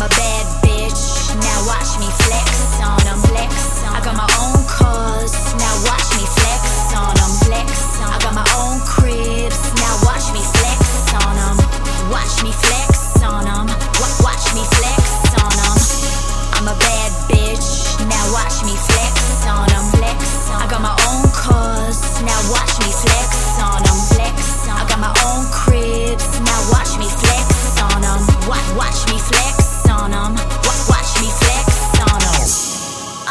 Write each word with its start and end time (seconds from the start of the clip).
I'm 0.00 0.06
a 0.06 0.08
bad 0.08 0.39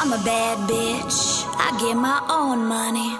I'm 0.01 0.13
a 0.13 0.23
bad 0.23 0.59
bitch. 0.59 1.43
I 1.57 1.77
get 1.77 1.97
my 1.97 2.23
own 2.31 2.65
money. 2.65 3.11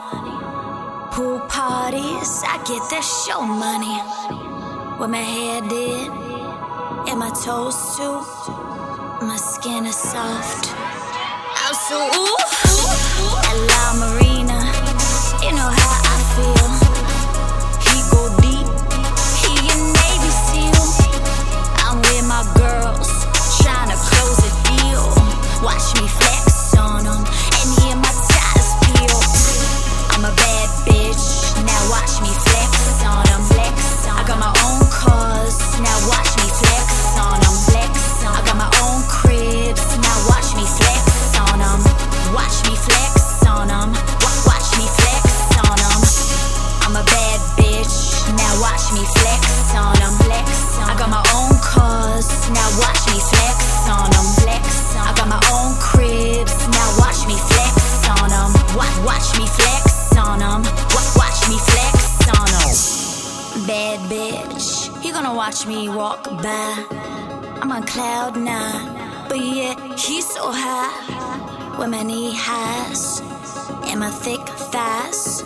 Pool 1.12 1.42
parties, 1.50 2.42
I 2.48 2.56
get 2.64 2.80
the 2.88 3.02
show 3.04 3.42
money. 3.42 4.00
What 4.98 5.10
my 5.10 5.20
hair 5.20 5.60
did, 5.60 6.08
and 7.10 7.20
my 7.20 7.32
toes 7.44 7.76
too. 7.98 8.24
My 9.28 9.36
skin 9.36 9.88
is 9.88 9.98
soft. 9.98 10.72
I'm 10.72 11.76
so 11.76 12.00
ooh, 12.00 12.38
at 13.50 13.58
La 13.72 13.86
Marina. 14.00 14.60
You 15.44 15.52
know 15.60 15.68
how 15.68 15.96
I 16.00 16.18
feel. 16.32 16.70
He 17.92 17.98
go 18.08 18.24
deep, 18.40 18.72
he 19.44 19.52
a 19.68 19.78
Navy 20.00 20.32
SEAL. 20.48 20.80
I'm 21.84 22.00
with 22.08 22.24
my 22.24 22.48
girls, 22.56 23.12
tryna 23.60 24.00
close 24.00 24.40
a 24.48 24.52
deal. 24.72 25.04
Watch 25.62 25.92
me 26.00 26.08
watch 48.70 48.94
me 48.94 49.04
flex 49.18 49.74
on 49.74 49.94
them. 49.98 50.14
Flex 50.26 50.78
on. 50.78 50.90
I 50.90 50.94
got 50.98 51.10
my 51.10 51.24
own 51.34 51.54
cars, 51.62 52.30
now 52.54 52.70
watch 52.78 53.02
me 53.10 53.18
flex 53.18 53.90
on 53.90 54.10
them. 54.14 54.28
Flex 54.42 54.96
on. 54.96 55.08
I 55.10 55.12
got 55.18 55.28
my 55.28 55.42
own 55.58 55.74
cribs, 55.82 56.56
now 56.70 56.90
watch 57.02 57.26
me 57.26 57.38
flex 57.50 57.74
on 58.14 58.30
them. 58.30 58.50
Watch, 58.78 58.98
watch 59.10 59.30
me 59.40 59.46
flex 59.58 60.14
on 60.18 60.40
them. 60.40 60.62
Watch, 60.94 61.10
watch 61.18 61.40
me 61.50 61.58
flex 61.72 61.98
on 62.38 62.48
them. 62.54 62.70
Bad 63.66 64.00
bitch, 64.12 65.04
you 65.04 65.12
gonna 65.14 65.34
watch 65.34 65.66
me 65.66 65.90
walk 65.90 66.24
by. 66.24 66.86
I'm 67.62 67.72
on 67.72 67.84
cloud 67.84 68.38
nine, 68.38 68.86
but 69.28 69.40
yeah, 69.40 69.74
he's 69.96 70.28
so 70.28 70.52
high. 70.52 71.18
With 71.78 71.90
my 71.90 72.04
knee 72.04 72.34
highs 72.36 73.22
and 73.90 74.00
my 74.02 74.10
thick 74.10 74.42
thighs, 74.74 75.44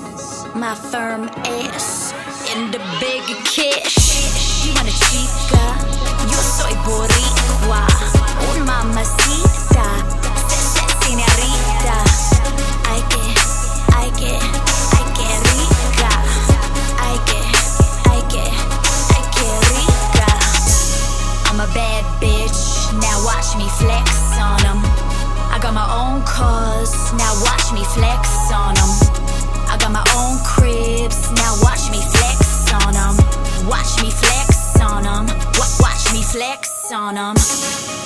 my 0.55 0.73
firm 0.73 1.29
ass, 1.45 2.13
and 2.55 2.73
the 2.73 2.79
cash. 3.45 3.95
Chica? 5.09 5.65
Yo 6.29 6.37
soy 6.37 6.73
boricua, 6.85 7.85
un 8.53 8.65
mamacita, 8.65 9.85
se- 10.47 10.63
se- 10.73 11.05
señorita. 11.05 11.97
Ay 12.91 13.01
que, 13.09 13.23
ay 13.97 14.11
que, 14.11 14.33
ay 14.97 15.05
que 15.17 15.27
rica, 15.49 16.11
ay 16.99 17.17
que, 17.25 17.41
ay 18.11 18.21
que, 18.29 18.43
ay 19.15 19.23
que 19.35 19.47
rica. 19.73 20.27
I'm 21.49 21.59
a 21.59 21.67
bad 21.73 22.03
bitch, 22.21 22.93
now 23.01 23.17
watch 23.25 23.55
me 23.57 23.67
flex 23.79 24.09
on 24.37 24.57
them. 24.61 24.79
I 25.51 25.59
got 25.61 25.73
my 25.73 25.87
own 25.89 26.21
cause. 26.23 27.13
now 27.13 27.33
watch 27.41 27.71
me 27.73 27.83
flex 27.95 28.29
on 28.51 28.75
them. 28.75 29.22
flex 36.33 36.91
on 36.91 37.13
them. 37.13 37.35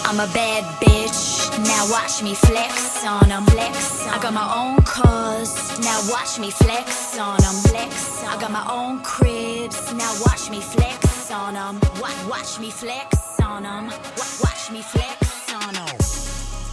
I'm 0.03 0.19
a 0.19 0.27
bad 0.33 0.63
bitch, 0.83 1.47
now 1.63 1.89
watch 1.89 2.21
me 2.21 2.35
flex 2.35 3.05
on 3.05 3.29
them. 3.29 3.45
Flex 3.45 4.05
on 4.05 4.09
I 4.15 4.21
got 4.21 4.33
my 4.33 4.47
own 4.61 4.83
cars, 4.83 5.79
now 5.79 5.99
watch 6.11 6.37
me 6.37 6.51
flex 6.51 7.17
on 7.17 7.37
them. 7.37 7.55
Flex 7.71 8.23
on 8.23 8.27
I 8.27 8.41
got 8.41 8.51
my 8.51 8.65
own 8.69 9.01
cribs, 9.01 9.93
now 9.93 10.11
watch 10.25 10.49
me 10.49 10.59
flex 10.59 11.31
on 11.31 11.53
them. 11.53 11.79
Watch, 12.01 12.19
watch 12.29 12.59
me 12.59 12.69
flex 12.69 13.39
on 13.39 13.63
them. 13.63 13.85
Watch, 13.87 14.41
watch 14.43 14.71
me 14.71 14.81
flex 14.81 15.53
on 15.53 15.73
them. 15.73 15.95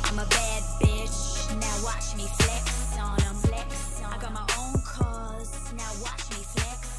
I'm 0.06 0.18
a 0.18 0.26
bad 0.26 0.62
bitch, 0.82 1.54
now 1.62 1.76
watch 1.86 2.16
me 2.16 2.26
flex 2.40 2.98
on 2.98 3.16
them. 3.18 3.36
Flex 3.46 4.02
on 4.02 4.12
I 4.12 4.18
got 4.18 4.32
my 4.32 4.46
own 4.58 4.74
cars, 4.82 5.50
now 5.78 5.92
watch 6.02 6.26
me 6.34 6.42
flex 6.54 6.93